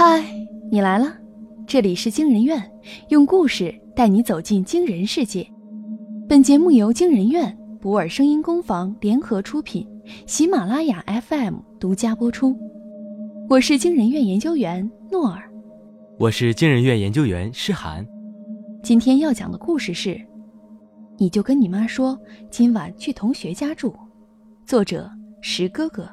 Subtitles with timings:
[0.00, 0.22] 嗨，
[0.70, 1.12] 你来了，
[1.66, 2.70] 这里是惊人院，
[3.08, 5.44] 用故事带你走进惊人世界。
[6.28, 9.84] 本节目由惊人院、博尔声音工坊联合出品，
[10.24, 12.56] 喜马拉雅 FM 独家播出。
[13.48, 15.50] 我是惊人院研究员诺尔，
[16.16, 18.06] 我是惊人院研究员诗涵。
[18.84, 20.16] 今天要讲的故事是，
[21.16, 22.16] 你就跟你妈说
[22.52, 23.92] 今晚去同学家住。
[24.64, 25.10] 作者
[25.42, 26.08] 石哥哥。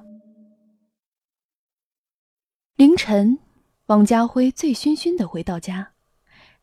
[2.78, 3.38] 凌晨。
[3.88, 5.92] 王家辉醉醺醺地回到家，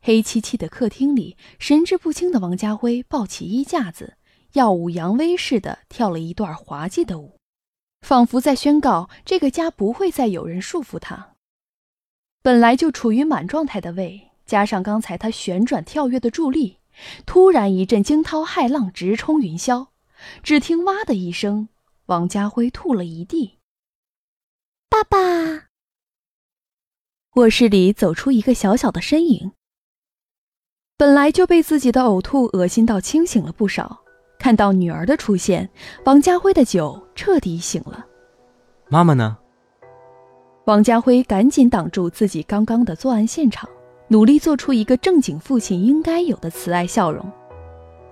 [0.01, 4.17] 黑漆漆的客厅里，神志不清的王家辉抱起衣架子，
[4.53, 7.39] 耀武扬威似的跳了一段滑稽的舞，
[8.01, 11.35] 仿佛在宣告这个家不会再有人束缚他。
[12.41, 16.79] 本来就处于满状态的胃，加上刚才他旋转跳跃的助力，
[17.25, 19.87] 突然一阵惊涛骇浪直冲云霄，
[20.43, 21.69] 只听“哇”的一声，
[22.07, 23.59] 王家辉吐了一地。
[24.89, 25.69] 爸爸。
[27.35, 29.51] 卧室里走出一个小小的身影。
[30.95, 33.99] 本来就被自己的呕吐恶心到清醒了不少，
[34.37, 35.67] 看到女儿的出现，
[36.05, 38.05] 王家辉的酒彻底醒了。
[38.87, 39.35] 妈妈呢？
[40.65, 43.67] 王家辉赶紧挡住自己刚刚的作案现场，
[44.09, 47.25] 努力做出一个正经父亲应该有的慈爱笑容。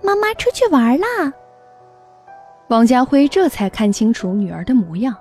[0.02, 1.32] 妈妈出去玩啦。
[2.70, 5.16] 王家辉这才看清楚女儿的模样，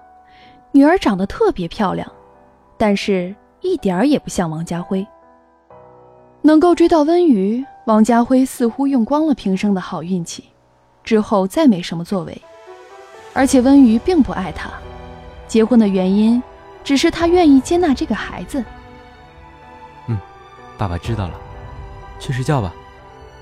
[0.72, 2.12] 女儿长得特别漂亮，
[2.80, 3.36] 但是。
[3.62, 5.06] 一点儿也不像王家辉。
[6.42, 10.46] 能够追到温瑜，王家辉似乎用光了平生的好运气，
[11.04, 12.42] 之后再没什么作为。
[13.34, 14.70] 而且温瑜并不爱他，
[15.48, 16.42] 结婚的原因
[16.84, 18.64] 只是他愿意接纳这个孩子。
[20.08, 20.20] 嗯，
[20.78, 21.40] 爸爸知道了，
[22.20, 22.74] 去睡觉吧。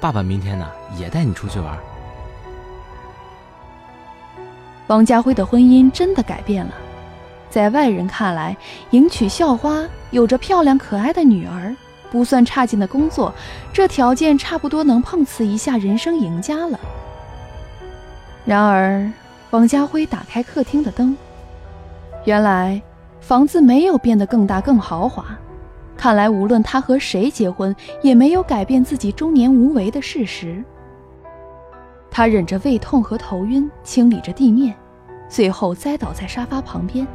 [0.01, 1.77] 爸爸明天呢也带你出去玩。
[4.87, 6.73] 王家辉的婚姻真的改变了。
[7.49, 8.55] 在外人看来，
[8.91, 11.75] 迎娶校花、有着漂亮可爱的女儿、
[12.11, 13.33] 不算差劲的工作，
[13.73, 16.79] 这条件差不多能碰瓷一下人生赢家了。
[18.45, 19.11] 然而，
[19.49, 21.17] 王家辉打开客厅的灯，
[22.25, 22.81] 原来
[23.19, 25.25] 房子没有变得更大更豪华。
[25.97, 30.63] 看来，无论他和谁结婚，也没有改变自己中年无为的事实。
[32.09, 34.73] 他忍着胃痛和头晕，清理着地面，
[35.27, 37.05] 最后栽倒在沙发旁边。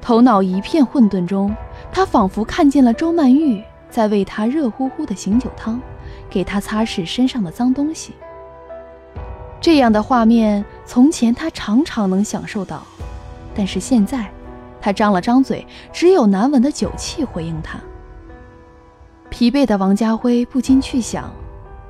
[0.00, 1.54] 头脑一片混沌中，
[1.92, 5.80] 他仿佛看见了周曼玉在喂他热乎乎的醒酒汤，
[6.28, 8.14] 给他擦拭身上的脏东西。
[9.60, 12.82] 这样的画面，从前他常常能享受到，
[13.54, 14.30] 但是现在，
[14.80, 17.78] 他张了张嘴，只有难闻的酒气回应他。
[19.28, 21.30] 疲惫的王家辉不禁去想：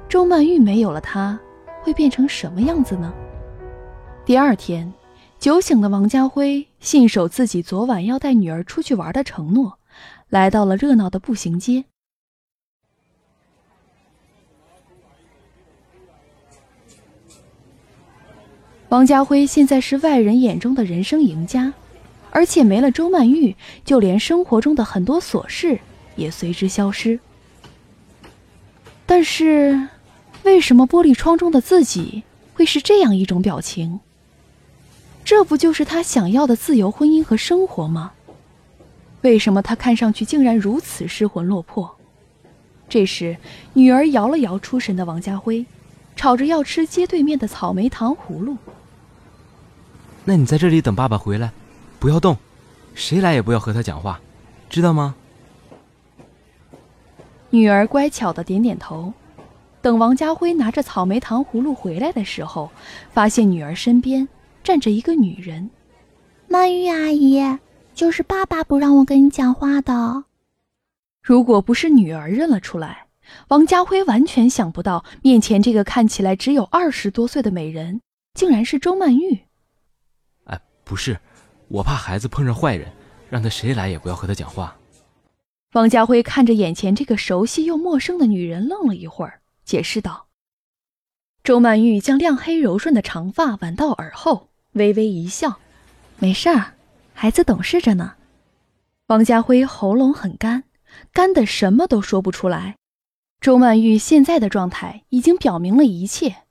[0.09, 1.39] 周曼玉没有了他，
[1.83, 3.13] 会变成什么样子呢？
[4.25, 4.93] 第二天。
[5.41, 9.79] 酒醒的王家辉信守自己昨晚要带女儿出去玩的承诺，
[10.29, 11.87] 来到了热闹的步行街。
[18.91, 21.73] 王家辉现在是外人眼中的人生赢家，
[22.33, 25.81] 而且没了周曼玉，就连生活中的很多琐事
[26.17, 27.19] 也随之消失。
[29.07, 29.89] 但是，
[30.43, 34.01] 为什么玻璃窗中的自己会是这样一种表情？
[35.31, 38.11] 这不就是他想要的自由婚姻和生活吗？
[39.21, 41.89] 为什么他看上去竟然如此失魂落魄？
[42.89, 43.37] 这时，
[43.75, 45.65] 女儿摇了摇出神的王家辉，
[46.17, 48.57] 吵着要吃街对面的草莓糖葫芦。
[50.25, 51.53] 那你在这里等爸爸回来，
[52.01, 52.37] 不要动，
[52.97, 54.21] 谁来也不要和他讲话，
[54.69, 55.15] 知道吗？
[57.51, 59.13] 女儿乖巧的点点头。
[59.81, 62.73] 等王家辉拿着草莓糖葫芦回来的时候，
[63.13, 64.27] 发现女儿身边。
[64.71, 65.69] 站着一个女人，
[66.47, 67.43] 曼玉阿姨，
[67.93, 70.23] 就是爸爸不让我跟你讲话的。
[71.21, 73.09] 如果不是女儿认了出来，
[73.49, 78.01] 王家辉完全想不到面前这个看起来只有二十多岁的美人，
[78.35, 79.41] 竟然是周曼玉。
[80.45, 81.19] 哎，不是，
[81.67, 82.93] 我怕孩子碰上坏人，
[83.29, 84.77] 让他谁来也不要和他讲话。
[85.73, 90.29] 王家辉看着眼前这个熟悉又陌生的女人，愣了一会儿，解释道
[91.43, 95.59] ：“周曼玉将亮黑柔顺的长发挽到耳后。”微微一笑，
[96.19, 96.75] 没事儿，
[97.13, 98.15] 孩子懂事着呢。
[99.09, 100.63] 王家辉喉咙很干，
[101.13, 102.77] 干的什么都说不出来。
[103.41, 106.45] 周曼玉现在的状态已经表明了一切，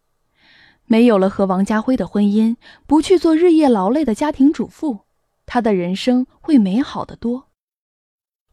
[0.86, 5.06] 没有了和王家辉的婚姻，不去做日夜劳累的家庭主妇，
[5.45, 7.48] 她的人生会美好的多。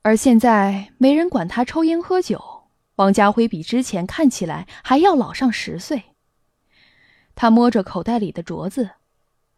[0.02, 6.04] 而现在没人管他抽烟喝酒，王家辉比之前看起来还要老上十岁。
[7.34, 8.90] 他摸着口袋里的镯子。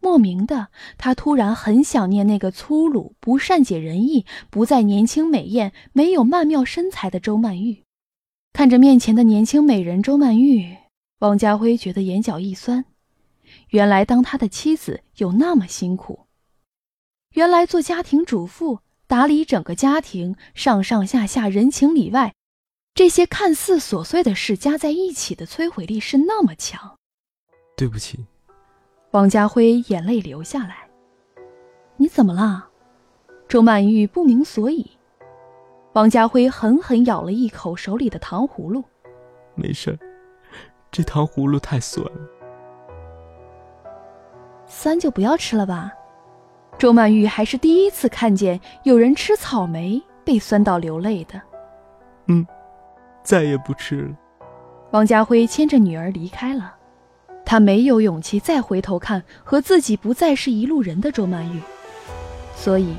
[0.01, 7.83] 莫名的，他突然很想念那个粗鲁、不善解人意、不再年轻美艳、没有曼妙身材的周曼玉。
[8.53, 10.77] 看着面前的年轻美人周曼玉，
[11.19, 12.85] 王家辉觉得眼角一酸。
[13.69, 16.27] 原来当他的妻子有那么辛苦。
[17.33, 22.33] 原来做家庭主妇、打理整个家庭、上上下下人情里外，
[22.93, 26.97] 这些看似琐碎的事加在一起的摧毁力是那么强。
[27.77, 28.25] 对不起。
[29.11, 30.87] 王家辉眼泪流下来。
[31.97, 32.67] 你怎么了？
[33.47, 34.89] 周曼玉不明所以。
[35.93, 38.83] 王家辉狠狠咬了一口手里的糖葫芦。
[39.55, 39.97] 没事
[40.91, 42.21] 这糖葫芦太酸了。
[44.67, 45.91] 酸就不要吃了吧。
[46.77, 51.41] 周曼玉还是第一次看见有人吃草莓被酸到流泪的。
[52.27, 52.45] 嗯，
[53.23, 54.15] 再也不吃了。
[54.91, 56.75] 王家辉牵着女儿离开了。
[57.49, 61.59] 他没有勇气再回头看和自己不再是一路人的周曼玉，
[62.55, 62.93] 所以，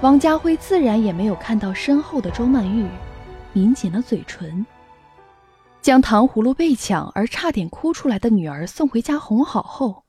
[0.00, 2.84] 王家辉自然也没有看到身后的周曼玉，
[3.52, 4.66] 抿紧了嘴唇，
[5.80, 10.02] 将糖葫芦被抢而差点哭出来的女儿送回家哄好后，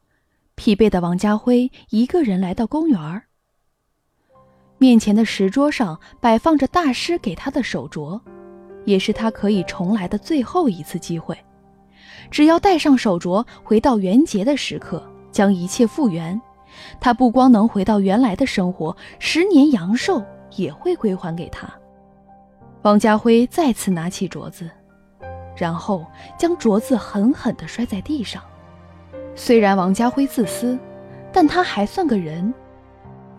[0.55, 3.21] 疲惫的王家辉一个人来到公园
[4.79, 8.19] 面前的石桌上摆放着大师给他的手镯，
[8.85, 11.37] 也是他可以重来的最后一次机会。
[12.29, 15.01] 只要戴上手镯，回到元节的时刻，
[15.31, 16.39] 将一切复原，
[16.99, 20.23] 他不光能回到原来的生活，十年阳寿
[20.55, 21.67] 也会归还给他。
[22.83, 24.69] 王家辉再次拿起镯子，
[25.55, 26.05] 然后
[26.37, 28.41] 将镯子狠狠地摔在地上。
[29.35, 30.77] 虽然王家辉自私，
[31.31, 32.53] 但他还算个人。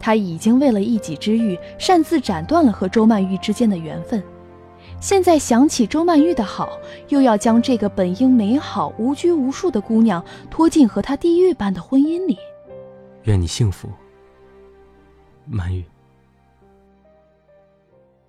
[0.01, 4.23] 他已经为了一己之欲，擅自斩断了和周曼玉之间的缘分。
[5.01, 6.79] 现在想起周曼玉的好，
[7.09, 12.37] 又要将这个本应美好、无拘无束的姑娘拖进和她地狱般的婚姻里。
[13.23, 13.89] 愿你幸福，
[15.47, 15.85] 曼玉。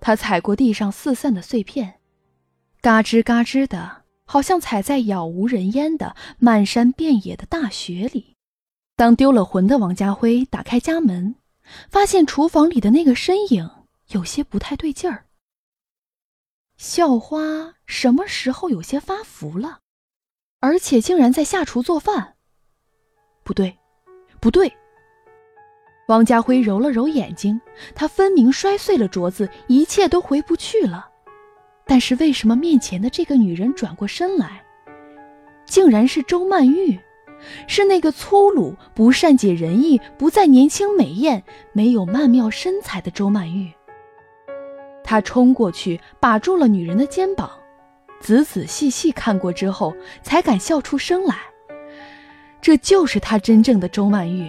[0.00, 1.94] 他踩过地上四散的碎片，
[2.80, 8.36] 嘎吱嘎吱的，好像踩在杳无人烟的漫山遍野的大雪里。
[8.96, 11.34] 当丢了魂的王家辉打开家门，
[11.90, 13.68] 发现厨房里的那个身影
[14.12, 15.24] 有些不太对劲儿。
[16.82, 19.80] 校花什么时候有些发福了？
[20.60, 22.36] 而且竟然在下厨做饭。
[23.44, 23.78] 不对，
[24.40, 24.72] 不对。
[26.08, 27.60] 王家辉揉了揉眼睛，
[27.94, 31.06] 他分明摔碎了镯子，一切都回不去了。
[31.84, 34.64] 但是为什么面前的这个女人转过身来，
[35.66, 36.98] 竟然是周曼玉？
[37.66, 41.44] 是那个粗鲁、不善解人意、不再年轻美艳、
[41.74, 43.70] 没有曼妙身材的周曼玉。
[45.10, 47.50] 他冲过去，把住了女人的肩膀，
[48.20, 49.92] 仔仔细细看过之后，
[50.22, 51.34] 才敢笑出声来。
[52.60, 54.48] 这就是他真正的周曼玉。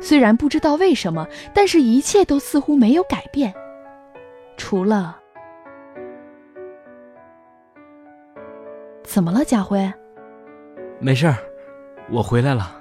[0.00, 3.52] 虽然不知道为什么，但是一切都似乎没有改变，
[4.56, 5.16] 除了……
[9.02, 9.92] 怎么了，家辉？
[11.00, 11.36] 没事儿，
[12.12, 12.80] 我回来了。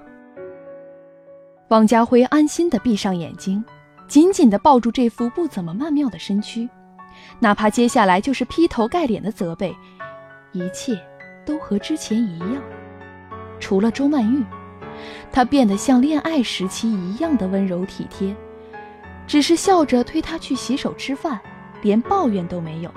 [1.70, 3.66] 王家辉安心的闭上眼睛，
[4.08, 6.70] 紧紧的抱住这副不怎么曼妙的身躯。
[7.40, 9.76] 哪怕接下来就是劈头盖脸的责备，
[10.52, 10.98] 一切
[11.46, 12.62] 都和之前一样，
[13.60, 14.44] 除了周曼玉，
[15.32, 18.36] 她变得像恋爱时期一样的温柔体贴，
[19.28, 21.40] 只是笑着推他去洗手吃饭，
[21.82, 22.92] 连抱怨都没有，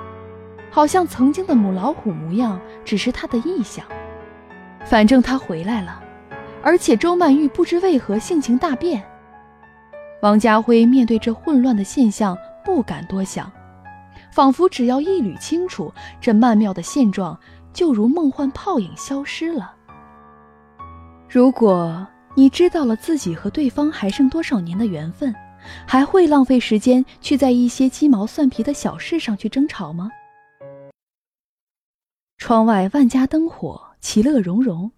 [0.71, 3.85] 好像曾经的母老虎模样只是他的臆想。
[4.85, 6.01] 反正他回来了，
[6.63, 9.03] 而且周曼玉不知为何性情大变。
[10.23, 13.51] 王家辉面对这混乱的现象，不敢多想。
[14.37, 15.91] 仿佛只要一捋清楚
[16.21, 17.41] 这曼妙的现状，
[17.73, 19.75] 就如梦幻泡影消失了。
[21.27, 25.35] 如果你知道了自己和对方还剩多少年的缘分，
[25.87, 30.11] 还会浪费时间去在一些鸡毛蒜皮的小事上去争吵吗？
[32.37, 34.91] 窗外万家灯火，其乐融融，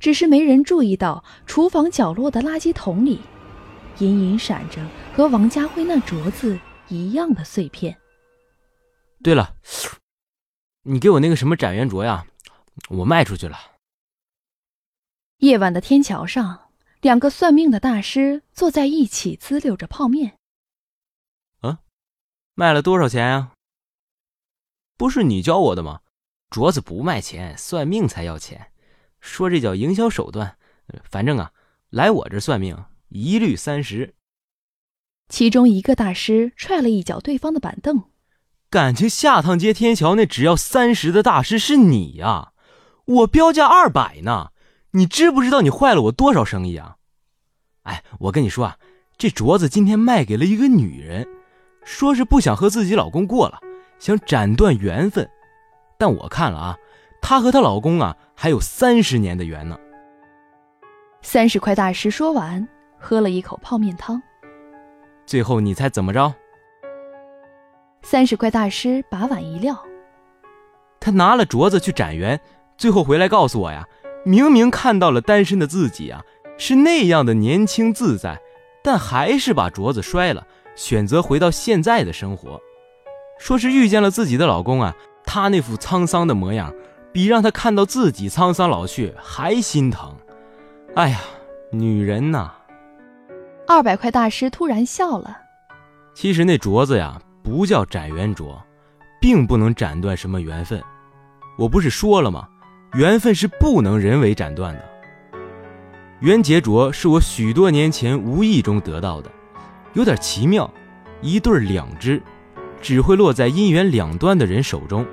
[0.00, 3.20] 只是没人注意到厨房角落的垃圾桶里，
[3.98, 4.80] 隐隐闪着
[5.14, 7.94] 和王家辉那镯子一样的碎片。
[9.22, 9.56] 对了，
[10.82, 12.26] 你给我那个什么展元镯呀？
[12.88, 13.56] 我卖出去了。
[15.38, 20.38] 夜晚的天桥上，两个算命的大师坐在一起滋溜着泡面。
[21.60, 21.78] 嗯，
[22.54, 23.52] 卖了多少钱呀？
[24.96, 26.00] 不是你教我的吗？
[26.50, 28.72] 镯子不卖钱，算命才要钱。
[29.20, 30.58] 说这叫营销手段。
[31.04, 31.52] 反正啊，
[31.90, 34.14] 来我这算命一律三十。
[35.28, 38.10] 其中一个大师踹了一脚对方的板凳。
[38.72, 42.52] 感情下趟街天桥那只要三十的大师是你呀，
[43.04, 44.48] 我标价二百呢，
[44.92, 46.96] 你知不知道你坏了我多少生意啊？
[47.82, 48.78] 哎，我跟你说啊，
[49.18, 51.28] 这镯子今天卖给了一个女人，
[51.84, 53.58] 说是不想和自己老公过了，
[53.98, 55.28] 想斩断缘分。
[55.98, 56.78] 但我看了啊，
[57.20, 59.78] 她和她老公啊还有三十年的缘呢。
[61.20, 62.66] 三十块大师说完，
[62.98, 64.22] 喝了一口泡面汤。
[65.26, 66.34] 最后你猜怎么着？
[68.02, 69.78] 三十块大师把碗一撂，
[71.00, 72.38] 他拿了镯子去斩缘，
[72.76, 73.86] 最后回来告诉我呀，
[74.24, 76.22] 明明看到了单身的自己啊，
[76.58, 78.38] 是那样的年轻自在，
[78.82, 82.60] 但还是把镯子摔了，选择回到现在的生活。
[83.38, 84.94] 说是遇见了自己的老公啊，
[85.24, 86.74] 他那副沧桑的模样，
[87.12, 90.14] 比让他看到自己沧桑老去还心疼。
[90.94, 91.20] 哎呀，
[91.70, 92.52] 女人呐！
[93.66, 95.38] 二百块大师突然笑了。
[96.14, 98.56] 其实那镯子呀，不叫斩缘镯，
[99.20, 100.82] 并不能斩断什么缘分。
[101.58, 102.48] 我不是说了吗？
[102.94, 104.84] 缘分是不能人为斩断的。
[106.20, 109.30] 缘结镯是我许多年前无意中得到的，
[109.94, 110.70] 有点奇妙。
[111.20, 112.20] 一对两只，
[112.80, 115.06] 只会落在姻缘两端的人手中，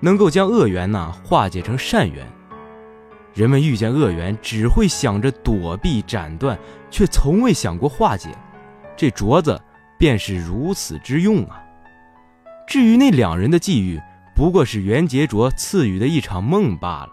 [0.00, 2.26] 能够将恶缘呐化解成善缘。
[3.34, 6.58] 人们遇见恶缘，只会想着躲避、斩断，
[6.90, 8.30] 却从未想过化解。
[8.96, 9.60] 这镯子
[9.98, 11.62] 便是如此之用啊！
[12.66, 14.00] 至于那两人的际遇，
[14.34, 17.10] 不过是袁杰卓赐予的一场梦罢了。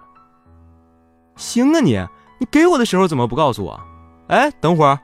[1.35, 1.99] 行啊，你
[2.39, 3.79] 你给我的时候怎么不告诉我？
[4.27, 4.99] 哎，等会儿，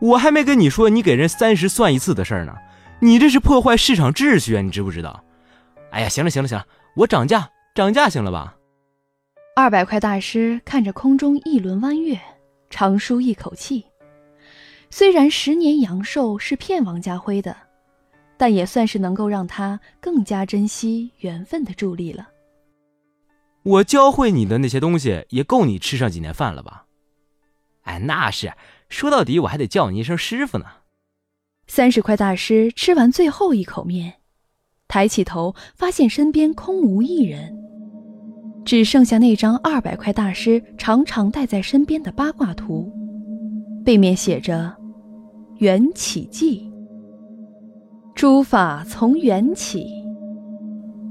[0.00, 2.54] 我还没跟你说你给人三十算一次的事儿呢，
[3.00, 4.62] 你这是破坏市场秩序啊！
[4.62, 5.22] 你知不知道？
[5.90, 6.64] 哎呀，行了行了行了，
[6.96, 8.56] 我涨价涨价行了吧？
[9.56, 12.18] 二百块大师看着空中一轮弯月，
[12.70, 13.84] 长舒一口气。
[14.96, 17.56] 虽然十年阳寿是骗王家辉的，
[18.36, 22.28] 但也算是能够让他更加珍惜缘分的助力了。
[23.64, 26.86] 我教会你的那些东西，也够你吃上几年饭了吧？
[27.82, 28.52] 哎，那是，
[28.88, 30.64] 说到底我还得叫你一声师傅呢。
[31.66, 34.14] 三十块大师吃完最后一口面，
[34.86, 37.52] 抬起头，发现身边空无一人。
[38.64, 42.92] 只剩下那张二百块大师常常带在身边的八卦图，
[43.84, 44.72] 背面写着
[45.58, 46.70] “缘起记”。
[48.14, 49.86] 诸法从缘起，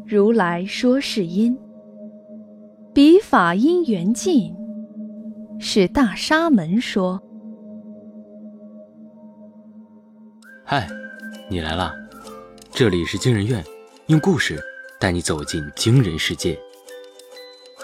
[0.05, 1.57] 如来说是因。
[2.93, 4.55] 彼法因缘尽，
[5.59, 7.21] 是大沙门说。
[10.63, 10.87] 嗨，
[11.49, 11.93] 你来啦！
[12.71, 13.63] 这里是惊人院，
[14.07, 14.59] 用故事
[14.99, 16.57] 带你走进惊人世界。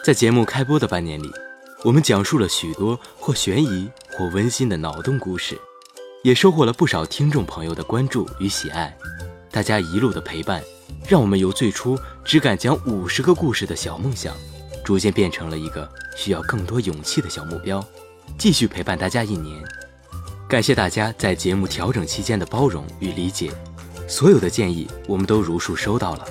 [0.03, 1.29] 在节目开播的半年里，
[1.83, 5.59] 我们讲述了许多或悬疑或温馨的脑洞故事，
[6.21, 8.93] 也收获了不少听众朋友的关注与喜爱。
[9.49, 10.61] 大家一路的陪伴，
[11.07, 14.35] 让我们由最初只敢讲五十个故事的小梦想，
[14.83, 17.81] 逐渐变成了一个需要更多勇气的小目标。
[18.38, 19.63] 继续陪伴大家一年，
[20.47, 23.49] 感谢大家在节目调整期间的包容与理解，
[24.05, 26.27] 所有的建议我们都如数收到了。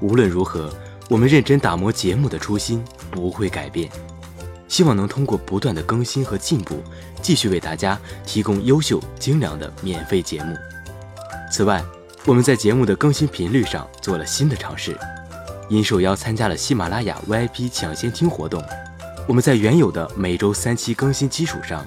[0.00, 0.70] 无论如何。
[1.10, 3.90] 我们认真打磨节目的初心不会改变，
[4.74, 6.82] 希望能通过不断的更新和进步，
[7.22, 10.52] 继续为大家提供优秀精良的免费节目。
[11.48, 11.80] 此外，
[12.24, 14.98] 我们在节目的更新频率上做了新的尝试，
[15.68, 18.60] 因受邀参加了喜马拉雅 VIP 抢先听活动，
[19.28, 21.86] 我们在原有的每周三期更新基础上，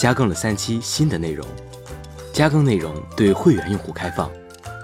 [0.00, 1.44] 加更了三期新的内容。
[2.32, 4.30] 加更内容对会员用户开放，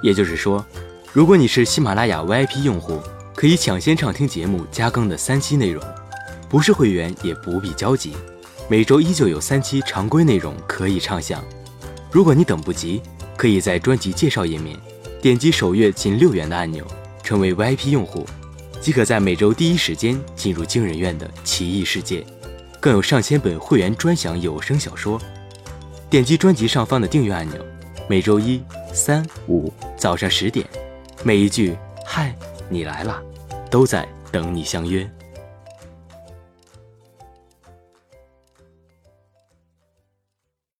[0.02, 0.66] 也就是说，
[1.12, 3.00] 如果你是喜马拉雅 VIP 用户。
[3.37, 5.82] 可以抢先畅听节目加更的三期内容，
[6.48, 8.12] 不是会员也不必焦急，
[8.68, 11.44] 每周依旧有三期常规内容可以畅享。
[12.10, 13.02] 如果你等不及，
[13.36, 14.78] 可以在专辑介绍页面
[15.20, 16.86] 点击首月仅六元的按钮，
[17.22, 18.24] 成为 VIP 用户，
[18.80, 22.24] 即可在每周第一时间进入惊人院的奇异世界，
[22.80, 25.20] 更有上千本会员专享有声小说。
[26.08, 27.58] 点击专辑上方的订阅按钮，
[28.08, 30.64] 每周一、三、五早上十点，
[31.24, 32.34] 每一句嗨。
[32.70, 33.22] 你来啦，
[33.70, 35.08] 都在等你相约。